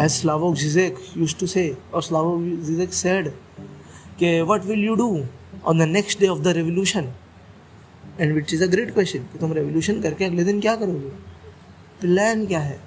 [0.00, 3.32] as Slavoj Zizek used to say, or Slavoj Zizek said,
[4.18, 5.26] कि what will you do
[5.64, 7.12] on the next day of the revolution?
[8.18, 11.10] And which is a great question कि तुम revolution करके अगले दिन क्या करोगे
[12.00, 12.78] plan क्या है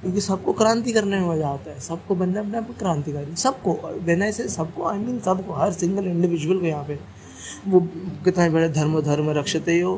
[0.00, 3.72] क्योंकि सबको क्रांति करने में मज़ा आता है सबको बनना अपने आप क्रांतिकारी सबको
[4.08, 6.98] बिना से सबको आई मीन सबको हर सिंगल इंडिविजुअल को यहाँ पे
[7.68, 7.80] वो
[8.24, 9.94] कितना बड़े धर्म धर्म रक्षते हो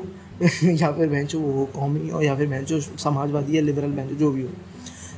[0.82, 4.42] या फिर भैंचो वो कौमी हो या फिर भैंचो समाजवादी या लिबरल भैंचो जो भी
[4.42, 4.50] हो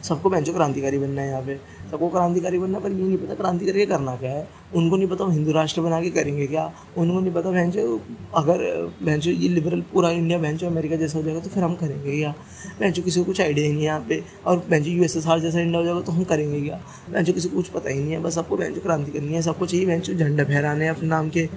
[0.08, 1.56] सबको भैंचो क्रांतिकारी बनना है यहाँ पे।
[1.90, 5.24] सबको क्रांतिकारी बनना पर ये नहीं पता क्रांति करके करना क्या है। उनको नहीं पता
[5.24, 6.64] हम हिंदू राष्ट्र बना के करेंगे क्या।
[6.96, 8.00] उनको नहीं पता भैंचो
[8.36, 8.64] अगर
[9.02, 12.34] भैंचो ये लिबरल पूरा इंडिया भैंचो अमेरिका जैसा हो जाएगा तो फिर हम करेंगे क्या।
[12.80, 15.78] भैंचो किसी को कुछ आइडिया ही नहीं है यहाँ पे, और भैंचो यू जैसा इंडिया
[15.78, 18.34] हो जाएगा तो हम करेंगे क्या। भैंचो किसी को कुछ पता ही नहीं है, बस
[18.34, 21.48] सबको भैंचो क्रांति करनी है, सबको चाहिए भैंचो झंडा फहराने अपने नाम के।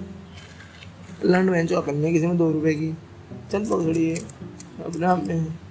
[1.24, 2.92] लंड भैंचो अकल नहीं किसी में दो रुपए की।
[3.52, 4.16] चल पकड़ी है
[4.84, 5.69] अपने आप में।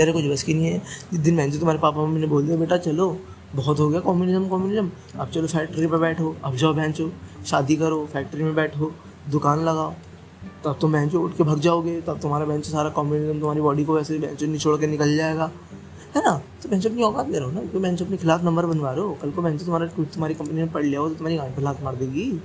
[0.00, 0.78] तेरे कुछ बस की नहीं है।
[1.12, 3.16] जिस दिन मैंने तुम्हारे पापा मम्मी ने बोल दिया, बेटा, चलो,
[3.54, 7.12] बहुत हो गया कॉम्युनिज्म कॉम्युनिज्म अब चलो फैक्ट्री पे बैठो, अब जाओ भैंचो
[7.46, 8.92] शादी करो फैक्ट्री में बैठो,
[9.30, 9.94] दुकान लगाओ,
[10.64, 13.94] तब तो बेंचो उठ के भग जाओगे, तब तुम्हारा बेंच सारा कॉम्युनिज्म तुम्हारी बॉडी को
[13.94, 15.50] वैसे बेंचो निचोड़ के निकल जाएगा।
[16.16, 16.42] है ना?
[16.62, 17.60] तो बेंच अपनी औकात ले रहे हो ना?
[17.60, 20.72] क्यों बेंच अपने खिलाफ नंबर बनवा रहे हो। कल को बेंच तुम्हारा तुम्हारी कंपनी में
[20.72, 22.40] पढ़ लिया हो तो तुम्हारी गांड पर लात मार देगी।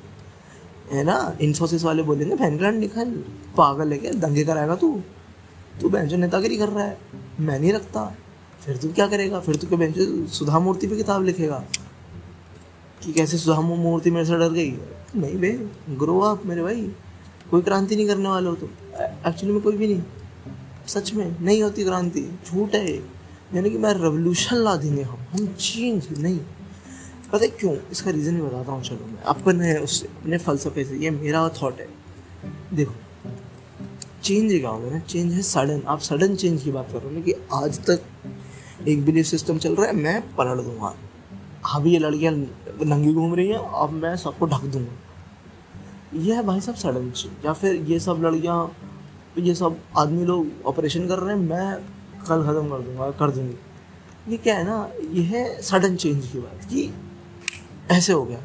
[0.92, 1.38] है ना?
[1.42, 3.12] इन्फोसिस वाले बोलेंगे फैनक्लैंड निकल,
[3.58, 4.12] पागल है क्या?
[4.12, 5.02] दंगे कराएगा तू?
[5.82, 6.98] तू बेंचो नेतागिरी कर रहा है,
[7.40, 8.16] मैं नहीं रखता।
[8.66, 9.40] फिर तू क्या करेगा?
[9.40, 11.64] फिर तू क्या बेंचो सुधा मूर्ति पे किताब लिखेगा?
[13.04, 14.72] कि कैसे सुधा मूर्ति मेरे से डर गई?
[15.16, 15.52] नहीं बे
[15.90, 16.92] ग्रो अप मेरे भाई।
[17.52, 18.66] कोई क्रांति नहीं करने वाले हो तो
[19.30, 20.04] एक्चुअली में कोई भी नहीं।
[20.88, 22.96] सच में, नहीं होती क्रांति। झूठ है
[23.54, 26.40] यानी कि मैं रेवोल्यूशन ला देंगे हम। हम चेंज नहीं।
[27.34, 27.76] पता है क्यों?
[27.92, 31.80] इसका रीज़न भी बताता हूँ, चलो मैं। अपने, उससे, अपने फलसफे से। ये मेरा थॉट
[31.80, 31.88] है।
[32.74, 32.94] देखो
[34.26, 37.12] चेंज क्या होगा ना चेंज है सडन आप सडन चेंज की बात कर रहे हो
[37.12, 40.94] ना कि आज तक एक बिलीफ सिस्टम चल रहा है, मैं पलट दूँगा।
[41.76, 46.62] अभी ये लड़कियाँ नंगी घूम रही हैं, अब मैं सबको ढक दूँगा। ये है भाई
[46.62, 48.76] साहब सडन चेंज या फिर ये सब लड़कियाँ,
[49.40, 51.76] ये सब आदमी लोग ऑपरेशन कर रहे हैं, मैं
[52.28, 56.40] कल ख़त्म कर दूँगा, कर दूँगी। ये क्या है ना ये है सडन चेंज की
[56.40, 56.92] बात कि
[57.92, 58.44] ऐसे हो गया।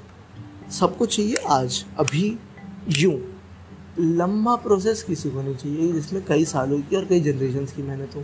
[0.70, 2.38] सबको चाहिए आज, अभी,
[2.98, 3.18] यूँ।
[3.98, 8.16] लंबा प्रोसेस किसी को नहीं चाहिए जिसमें कई सालों की और कई जनरेशन की मेहनत
[8.16, 8.22] हो।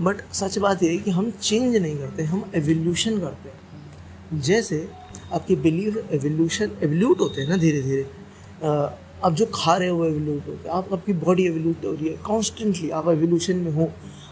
[0.00, 4.88] बट सच बात यह है कि हम चेंज नहीं करते, हम एवोल्यूशन करते हैं। जैसे
[5.32, 8.02] आपके बिलीव एवोल्यूशन एवोल्यूट होते हैं ना धीरे धीरे
[9.24, 12.08] आप जो खा रहे हो वो एवोल्यूट होते हैं। आप, आपकी बॉडी एवोल्यूट हो रही
[12.08, 13.90] है कॉन्स्टेंटली आप एवोल्यूशन में हो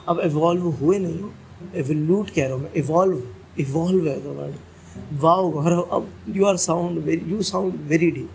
[0.08, 1.32] अब एवॉल्व हुए नहीं हो
[1.74, 3.22] एवोल्यूट कह रहा हूँ मैं इवॉल्व
[3.58, 4.54] इवॉल्व है वर्ड
[5.22, 5.50] वाओ
[5.92, 8.30] अब you are sound you sound very deep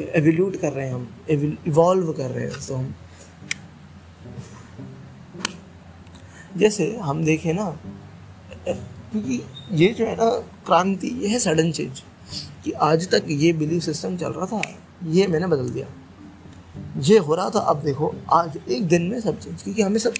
[0.00, 2.94] evolute कर रहे हैं हम इवॉल्व कर रहे हैं। तो हम
[6.56, 7.64] जैसे हम देखें ना,
[8.68, 9.42] क्योंकि
[9.74, 10.28] ये जो है ना,
[10.66, 12.02] क्रांति, ये है सडन चेंज
[12.64, 14.62] कि आज तक ये बिलीव सिस्टम चल रहा था,
[15.06, 15.86] ये मैंने बदल दिया।
[17.00, 20.14] ये हो रहा था, अब देखो, आज एक दिन में सब चेंज क्योंकि हमें सब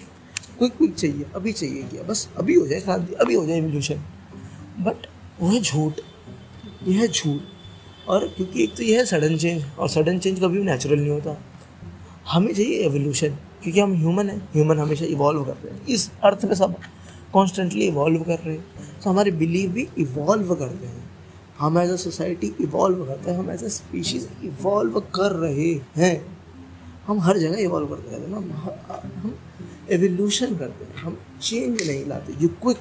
[0.59, 2.03] क्विक क्विक चाहिए, अभी चाहिए क्या?
[2.03, 4.03] बस अभी हो जाए क्रांति, अभी हो जाए एवोल्यूशन
[4.78, 5.06] बट
[5.41, 6.00] वह झूठ
[6.89, 7.41] यह झूठ।
[8.09, 11.11] और क्योंकि एक तो यह है सडन चेंज और सडन चेंज कभी भी नेचुरल नहीं
[11.11, 11.37] होता।
[12.29, 16.45] हमें चाहिए एवोल्यूशन क्योंकि हम ह्यूमन हैं ह्यूमन हमेशा इवॉल्व कर रहे हैं। इस अर्थ
[16.45, 16.75] में सब
[17.33, 21.11] कॉन्स्टेंटली इवॉल्व कर रहे हैं। तो हमारे बिलीव भी इवॉल्व करते हैं।
[21.59, 26.27] हम एज अ सोसाइटी इवॉल्व करते हैं, हम एज अ स्पीशीज इवॉल्व कर रहे हैं।
[27.07, 28.37] हम हर जगह इवॉल्व करते रहते हैं ना
[29.21, 29.34] हम
[29.91, 32.79] एवोल्यूशन करते हैं, हम चेंज नहीं लाते। यू क्विक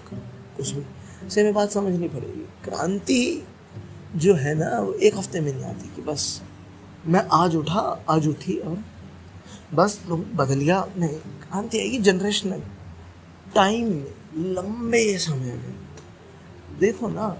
[0.58, 0.84] कुछ भी
[1.30, 3.44] से हमें बात समझनी पड़ेगी। क्रांति
[4.16, 6.42] जो है ना, वो एक हफ़्ते में नहीं आती कि बस
[7.06, 8.84] मैं आज उठा, आज उठी और
[9.74, 12.62] बस लोग बदल गया। नहीं क्रांति आएगी जनरेशनल
[13.56, 15.76] टाइम में, लंबे समय में।
[16.80, 17.38] देखो ना,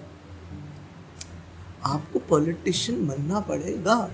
[1.86, 4.12] आपको पॉलिटिशियन बनना पड़ेगा।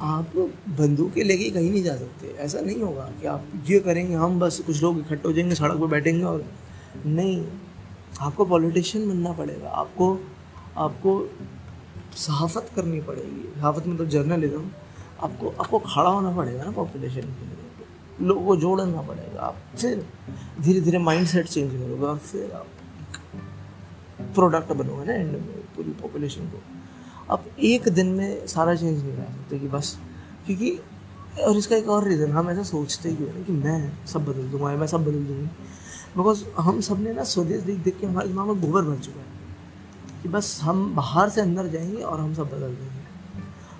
[0.00, 0.36] आप
[0.68, 4.60] बंदूकें लेके कहीं नहीं जा सकते। ऐसा नहीं होगा कि आप ये करेंगे, हम बस
[4.66, 6.44] कुछ लोग इकट्ठे हो जाएँगे, सड़क पर बैठेंगे और
[7.06, 7.46] नहीं,
[8.20, 10.24] आपको पॉलिटिशियन बनना पड़ेगा। आपको
[10.76, 11.30] आपको
[12.16, 14.70] सहाफत करनी पड़ेगी। सहाफत मतलब जर्नलिज्म,
[15.22, 17.56] आपको आपको खड़ा होना पड़ेगा ना पॉपुलेशन के लिए।
[18.20, 20.06] लोगों को जोड़ना पड़ेगा। आप फिर
[20.60, 22.66] धीरे धीरे माइंड सेट चेंज करोगे और फिर आप
[24.34, 26.60] प्रोडक्ट बनोगे ना एंड में, पूरी पॉपुलेशन को।
[27.30, 29.98] आप एक दिन में सारा चेंज नहीं ला सकते कि बस,
[30.46, 30.80] क्योंकि,
[31.42, 34.76] और इसका एक और रीज़न हम ऐसा सोचते ही है कि मैं सब बदल दूँगा,
[34.76, 35.46] मैं सब बदल दूँगी।
[36.16, 39.39] बिकॉज़ हम सबने ना स्वदेश देख देख के हमारे दिमाग में गोबर भर चुका है।
[40.22, 43.08] कि बस हम बाहर से अंदर जाएँगे और हम सब बदल देंगे।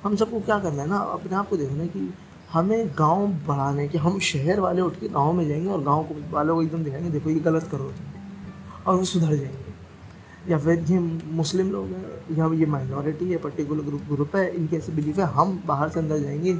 [0.04, 2.12] हम सबको क्या करना है ना, अपने आप को देखना है कि
[2.52, 6.14] हमें गाँव बढ़ाने के, हम शहर वाले उठ के गाँव में जाएँगे और गाँव को
[6.30, 7.92] वालों को एकदम दिखाएँगे, देखो ये गलत करो
[8.86, 9.70] और वो सुधर जाएँगे।
[10.48, 10.98] या फिर ये
[11.32, 15.24] मुस्लिम लोग हैं, या ये माइनॉरिटी है पर्टिकुलर ग्रुप ग्रुप है, इनके ऐसे बिलीफ है,
[15.24, 16.58] हम बाहर से अंदर जाएँगे,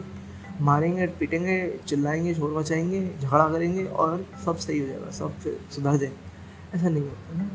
[0.60, 5.96] मारेंगे, पीटेंगे, चिल्लाएँगे, शोर मचाएँगे, झगड़ा करेंगे और सब सही हो जाएगा, सब फिर सुधर
[5.96, 7.50] जाएँगे। ऐसा नहीं होता ना।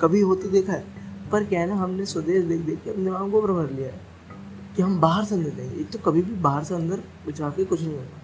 [0.00, 0.84] कभी होते देखा है
[1.32, 4.00] पर क्या है ना, हमने स्वदेश देख देख के अपने दिमाग को भर लिया है
[4.76, 7.64] कि हम बाहर से अंदर जाएँगे। एक तो कभी भी बाहर से अंदर बचा के
[7.64, 8.22] कुछ नहीं होगा।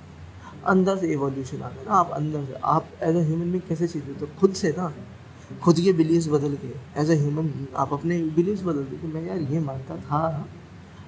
[0.66, 3.88] अंदर से एवोल्यूशन आता है ना, आप अंदर से, आप एज अ ह्यूमन में कैसे
[3.88, 4.92] चीज़ तो खुद से ना,
[5.62, 6.68] खुद के बिलीव्स बदल के
[7.00, 10.46] एज अ ह्यूमन आप अपने बिलीव्स बदल के मैं यार ये मानता था,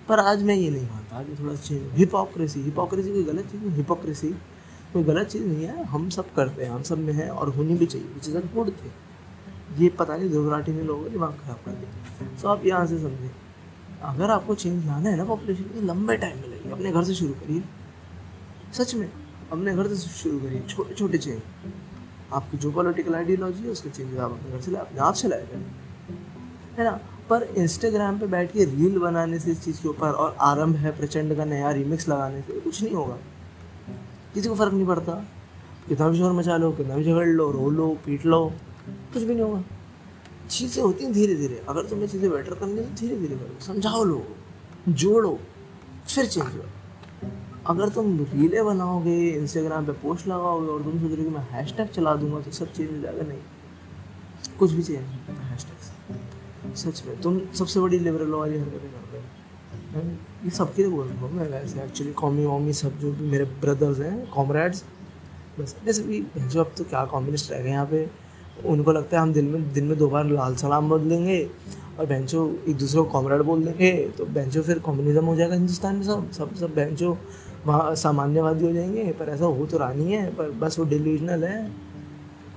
[0.09, 3.77] पर आज मैं ये नहीं मानता, आज थोड़ा चेंज हिपोक्रेसी हिपोक्रेसी कोई गलत चीज़ नहीं
[3.77, 4.29] हिपोक्रेसी
[4.93, 7.75] कोई गलत चीज़ नहीं है। हम सब करते हैं, हम सब में है और होनी
[7.75, 8.91] भी चाहिए which is a good thing
[9.79, 13.31] ये पता नहीं दुर्घराटी में लोगों दिमाग खराब कर दिया। सो आप यहाँ से समझें।
[14.05, 17.15] अगर आपको चेंज लाना है ना पॉपुलेशन तो लंबे टाइम में लगे अपने घर से
[17.15, 17.63] शुरू करिए।
[18.73, 19.09] सच में,
[19.53, 21.41] अपने घर से शुरू करिए। छोटे छोटे चेंज
[22.33, 25.47] आपकी जो पॉलिटिकल आइडियोलॉजी है, उसके चेंजेस आप अपने घर से अपने आप से लाए
[26.79, 26.99] है ना?
[27.31, 30.91] पर इंस्टाग्राम पे बैठ के रील बनाने से इस चीज़ के ऊपर, और आरंभ है
[30.99, 33.19] प्रचंड का नया रिमिक्स लगाने से, कुछ नहीं होगा।
[34.35, 35.13] किसी को फ़र्क नहीं पड़ता।
[35.89, 38.53] कितना भी शोर मचा लो, कितना भी झगड़ लो, रो लो, पीट लो।
[39.13, 39.63] कुछ भी नहीं होगा।
[40.49, 43.65] चीज़ें होती हैं धीरे धीरे अगर तुम्हें चीज़ें बेटर करनी है तो धीरे धीरे करो।
[43.65, 45.39] समझाओ लोगों जोड़ो।
[46.07, 46.69] फिर चेंज करो।
[47.67, 51.47] अगर तुम रीले बनाओगे इंस्टाग्राम पे पोस्ट लगाओगे और तुम सोच रहे हो कि मैं
[51.51, 53.23] हैश टैग चला दूँगा तो सब चेंज हो जाएगा?
[53.23, 53.39] नहीं।
[54.59, 55.91] कुछ भी चेंज नहीं होता हैश टैग से।
[56.75, 58.91] सच में, तुम सबसे बड़ी लिबरल वाली हरकतें रहे
[59.95, 60.11] हो।
[60.45, 63.45] ये सबके लिए बोल रहा हूँ मैं वैसे एक्चुअली कॉमी वॉमी सब जो भी मेरे
[63.61, 64.85] ब्रदर्स हैं कॉमरेड्स
[65.59, 68.05] बस जैसे भी जो अब तो क्या कॉम्युनिस्ट रह गए यहाँ पे।
[68.57, 71.43] उनको लगता है हम दिन में दिन में दो बार लाल सलाम बोल देंगे
[71.99, 75.97] और बेंचो एक दूसरे को कॉमरेड बोल देंगे। तो बेंचो फिर कम्युनिज्म हो जाएगा हिंदुस्तान
[75.97, 77.17] में सब सब सब बेंचो
[77.67, 81.45] वहाँ सामान्यवादी हो जाएँगे, पर ऐसा हो तो रहा नहीं है, पर बस वो डिल्यूजनल
[81.45, 81.71] है।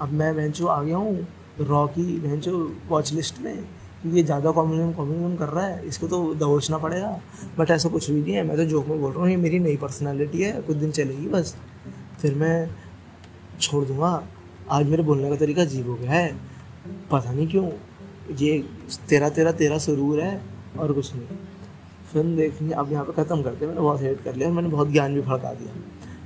[0.02, 1.28] अब मैं बेंचो आ गया हूँ
[1.62, 2.52] रॉ की बेंचो
[2.90, 3.56] वॉच लिस्ट में,
[4.02, 7.20] क्योंकि ज़्यादा कॉम्युनिज्म कॉम्युनिज्म कर रहा है, इसको तो दबोचना पड़ेगा।
[7.60, 9.60] बट ऐसा कुछ भी नहीं है, मैं तो जोक में बोल रहा हूँ, ये मेरी
[9.60, 11.56] नई पर्सनैलिटी है, कुछ दिन चलेगी बस।
[12.22, 12.70] फिर मैं
[13.62, 14.12] छोड़ दूँगा।
[14.72, 16.36] आज मेरे बोलने का तरीका अजीब हो गया है।
[17.12, 17.70] पता नहीं क्यों।
[18.36, 18.58] ये
[19.10, 20.42] तेरा तेरा तेरा सुरूर है
[20.80, 21.38] और कुछ नहीं।
[22.14, 24.70] फ़िल्म देखनी, अब यहाँ पे ख़त्म करते हैं। मैंने बहुत हेट कर लिया और मैंने
[24.70, 25.74] बहुत ज्ञान भी फड़का दिया।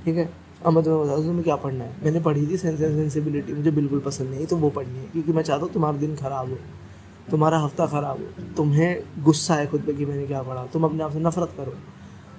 [0.04, 0.28] ठीक है?
[0.62, 1.96] अब मैं तुम्हें बता दूँ तुम्हें क्या पढ़ना है?
[2.04, 5.32] मैंने पढ़ी थी सेंस एंड सेंसिबिलिटी मुझे बिल्कुल पसंद नहीं तो वो पढ़नी है, क्योंकि
[5.32, 6.56] मैं चाहता हूँ तुम्हारा दिन ख़राब हो।
[7.30, 11.04] तुम्हारा हफ़्ता ख़राब हो। तुम्हें गुस्सा है खुद पे कि मैंने क्या पढ़ा। तुम अपने
[11.04, 11.76] आप से नफरत करो।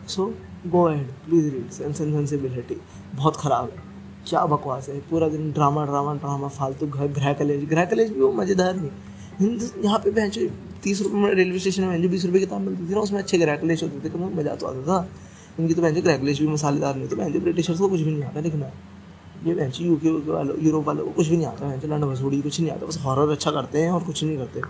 [0.07, 0.33] So
[0.67, 2.81] go ahead please read sense and sensibility
[3.15, 3.90] बहुत ख़राब है।
[4.27, 4.99] क्या बकवास है?
[5.09, 8.89] पूरा दिन ड्रामा ड्रामा ड्रामा फालतू घर, गृह कलेज गृह कलेज भी वो मज़ेदार नहीं।
[9.39, 10.37] हिंदू, यहाँ पे भैंस
[10.83, 13.83] तीस रुपये में रेलवे स्टेशन में बीस रुपये किताब मिलती थी ना, उसमें अच्छे क्रैकलेश
[13.83, 15.07] होते थे कभी मज़ा तो आता था।
[15.59, 18.39] इनकी तो भैंस क्रैकलेश भी मसालेदार नहीं थे। भैंस ब्रिटिशर्स को कुछ भी नहीं आता
[18.39, 18.71] लिखना।
[19.45, 22.41] ये भैंस यू के वालों, यूरोप वालों को कुछ भी नहीं आता भैंस लंड भसूड़ी
[22.41, 24.61] कुछ नहीं आता। बस हॉरर अच्छा करते हैं और कुछ नहीं करते।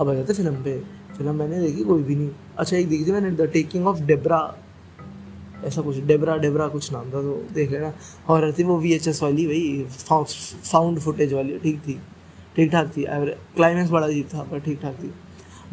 [0.00, 0.78] अब आ जाते फ़िल्म पे।
[1.16, 4.40] फ़िल्म मैंने देखी, कोई भी नहीं। अच्छा एक देखी थी मैंने द टेकिंग ऑफ़ डेबरा
[5.64, 7.92] ऐसा कुछ डेबरा डेबरा कुछ नाम था तो देख लेना।
[8.28, 12.00] हॉरर थी वो वी एच एस वाली वही साउंड फुटेज वाली ठीक थी
[12.56, 13.04] ठीक ठाक थी।
[13.56, 15.12] क्लाइमैक्स बड़ा अजीब था पर ठीक ठाक थी।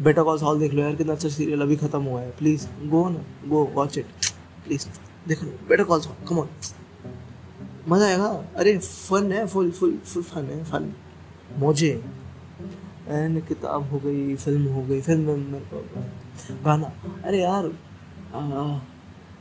[0.02, 3.08] बेटर कॉल्स हॉल देख लो यार कितना अच्छा सीरियल अभी खत्म हुआ है। प्लीज़ गो
[3.08, 4.06] ना गो वॉच इट
[4.64, 4.86] प्लीज़
[5.28, 6.48] देख लो better call Saul come on
[7.88, 8.26] मज़ा आएगा
[8.56, 10.92] अरे फन है फुल फुल फुल फन है फन
[11.58, 11.90] मौजे।
[13.08, 15.60] एंड किताब हो गई फ़िल्म हो गई फ़िल्म
[16.64, 16.92] गाना।
[17.24, 17.70] अरे यार
[18.34, 18.78] आ,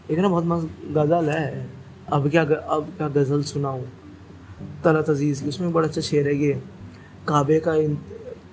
[0.04, 1.70] एक ना बहुत मस्त गज़ल है।
[2.14, 3.84] अब क्या अब क्या गज़ल सुनाऊँ?
[4.84, 6.54] तलत अज़ीज़ की, उसमें बड़ा अच्छा शेर है ये।
[7.28, 7.74] काबे का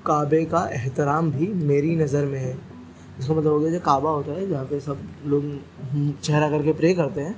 [0.07, 2.53] काबे का एहतराम भी मेरी नज़र में है।
[3.19, 6.95] इसका मतलब हो गया जो काबा होता है, जहाँ पे सब लोग चेहरा करके प्रे
[6.95, 7.35] करते हैं,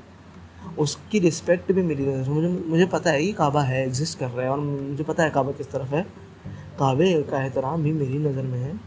[0.79, 4.45] उसकी रिस्पेक्ट भी मेरी नज़र मुझे मुझे पता है कि काबा है एग्जिस्ट कर रहा
[4.45, 6.03] है, और मुझे पता है काबा किस तरफ़ है।
[6.79, 8.79] काबे का एहतराम भी मेरी नज़र में है।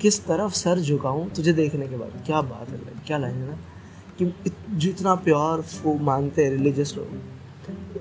[0.00, 3.58] किस तरफ़ सर झुकाऊँ, तुझे देखने के बाद। क्या बात है क्या लाइन है ना?
[4.18, 4.32] कि
[4.76, 7.08] जितना प्योर वो मानते हैं रिलीजियस लोग,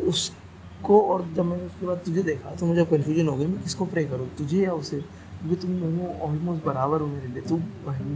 [0.07, 3.85] उसको और जब मैंने उसके बाद तुझे देखा तो मुझे कन्फ्यूज़न हो गई, मैं किसको
[3.85, 4.27] प्रे करूँ?
[4.37, 4.97] तुझे या उसे?
[4.97, 7.59] क्योंकि तुम दोनों ऑलमोस्ट बराबर हो मेरे लिए। तू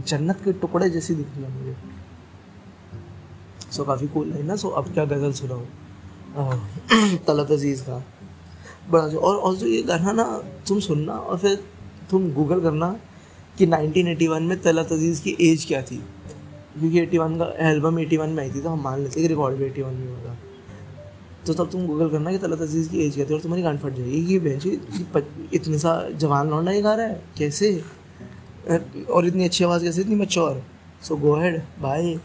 [0.08, 1.76] जन्नत के टुकड़े जैसी दिख रही है मुझे।
[3.72, 8.02] सो काफ़ी कूल है। ना सो अब क्या गज़ल सुना सुनाऊँ तलत अज़ीज़ का।
[8.90, 10.24] बड़ा जो, और ऑल्सो ये गाना ना,
[10.68, 11.64] तुम सुनना, और फिर
[12.10, 12.88] तुम गूगल करना
[13.58, 16.02] कि 1981 में तलत अज़ीज़ की एज क्या थी।
[16.80, 19.70] क्योंकि 81 का एल्बम 81 में आई थी तो हम मान लेते कि रिकॉर्ड भी
[19.70, 20.36] 81 में होगा
[21.46, 23.78] तो तब तुम गूगल करना कि तलत अज़ीज़ की एज क्या थी और तुम्हारी गांड
[23.78, 24.66] फट जाएगी कि बेंच
[25.54, 27.22] इतने सा जवान लौंडा ही गा रहा है?
[27.38, 27.82] कैसे?
[29.10, 30.00] और इतनी अच्छी आवाज़ कैसे?
[30.00, 30.62] इतनी mature
[31.02, 32.18] so go ahead bye